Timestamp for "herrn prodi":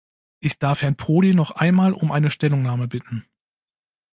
0.81-1.35